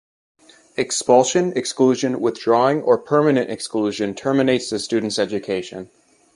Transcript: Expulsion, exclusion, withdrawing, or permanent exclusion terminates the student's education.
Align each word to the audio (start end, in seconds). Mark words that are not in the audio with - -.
Expulsion, 0.77 1.53
exclusion, 1.55 2.19
withdrawing, 2.19 2.81
or 2.81 2.97
permanent 2.97 3.51
exclusion 3.51 4.15
terminates 4.15 4.71
the 4.71 4.79
student's 4.79 5.19
education. 5.19 5.91